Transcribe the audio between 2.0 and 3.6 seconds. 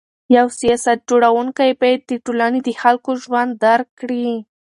د ټولني د خلکو ژوند